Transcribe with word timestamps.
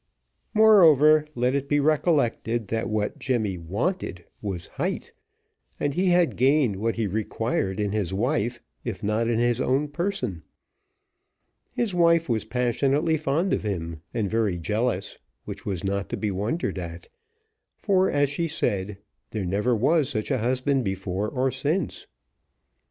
Moreover, 0.55 1.27
let 1.35 1.53
it 1.53 1.69
be 1.69 1.79
recollected, 1.79 2.69
that 2.69 2.89
what 2.89 3.19
Jemmy 3.19 3.59
wanted 3.59 4.25
was 4.41 4.65
height, 4.65 5.11
and 5.79 5.93
he 5.93 6.07
had 6.07 6.37
gained 6.37 6.77
what 6.77 6.95
he 6.95 7.05
required 7.05 7.79
in 7.79 7.91
his 7.91 8.11
wife, 8.11 8.59
if 8.83 9.03
not 9.03 9.27
in 9.27 9.37
his 9.37 9.61
own 9.61 9.89
person: 9.89 10.41
his 11.73 11.93
wife 11.93 12.27
was 12.27 12.45
passionately 12.45 13.15
fond 13.15 13.53
of 13.53 13.61
him, 13.61 14.01
and 14.11 14.27
very 14.27 14.57
jealous, 14.57 15.19
which 15.45 15.67
was 15.67 15.83
not 15.83 16.09
to 16.09 16.17
be 16.17 16.31
wondered 16.31 16.79
at, 16.79 17.07
for, 17.77 18.09
as 18.09 18.27
she 18.27 18.47
said, 18.47 18.97
"there 19.29 19.45
never 19.45 19.75
was 19.75 20.09
such 20.09 20.31
a 20.31 20.39
husband 20.39 20.83
before 20.83 21.29
or 21.29 21.51
since." 21.51 22.07